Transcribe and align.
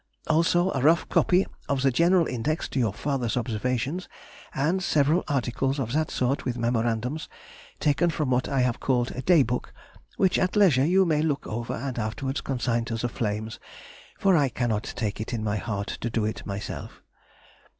Also 0.25 0.71
a 0.71 0.81
rough 0.81 1.07
copy 1.09 1.45
of 1.69 1.83
the 1.83 1.91
general 1.91 2.25
Index 2.25 2.67
to 2.67 2.79
your 2.79 2.91
father's 2.91 3.37
observations, 3.37 4.09
and 4.51 4.81
several 4.81 5.23
articles 5.27 5.77
of 5.79 5.93
that 5.93 6.09
sort 6.09 6.43
with 6.43 6.57
memorandums 6.57 7.29
taken 7.79 8.09
from 8.09 8.31
what 8.31 8.49
I 8.49 8.61
have 8.61 8.79
called 8.79 9.11
a 9.11 9.21
Day 9.21 9.43
book, 9.43 9.71
which 10.17 10.39
at 10.39 10.55
leisure 10.55 10.85
you 10.87 11.05
may 11.05 11.21
look 11.21 11.45
over 11.45 11.75
and 11.75 11.99
afterwards 11.99 12.41
consign 12.41 12.83
to 12.85 12.95
the 12.95 13.09
flames, 13.09 13.59
for 14.17 14.35
I 14.35 14.49
cannot 14.49 14.85
take 14.97 15.21
it 15.21 15.33
in 15.35 15.43
my 15.43 15.57
heart 15.57 15.89
to 16.01 16.09
do 16.09 16.25
it 16.25 16.47
myself. 16.47 17.03